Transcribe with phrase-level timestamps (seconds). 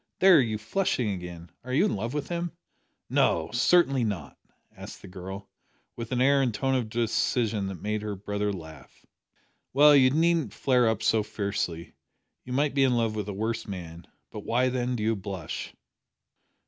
[0.17, 1.51] There, you're flushing again!
[1.63, 2.53] Are you in love with him?"
[3.07, 4.35] "No, certainly not,"
[4.75, 5.47] answered the girl,
[5.95, 9.05] with an air and tone of decision that made her brother laugh.
[9.73, 11.93] "Well, you needn't flare up so fiercely.
[12.43, 14.07] You might be in love with a worse man.
[14.31, 15.71] But why, then, do you blush?"